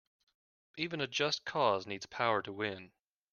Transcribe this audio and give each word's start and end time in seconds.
Even 0.79 0.99
a 0.99 1.05
just 1.05 1.45
cause 1.45 1.85
needs 1.85 2.07
power 2.07 2.41
to 2.41 2.51
win. 2.51 2.91